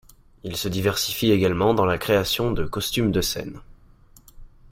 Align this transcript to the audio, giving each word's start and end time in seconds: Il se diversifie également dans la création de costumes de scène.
Il 0.43 0.55
se 0.57 0.67
diversifie 0.67 1.29
également 1.29 1.75
dans 1.75 1.85
la 1.85 1.99
création 1.99 2.51
de 2.51 2.65
costumes 2.65 3.11
de 3.11 3.21
scène. 3.21 3.59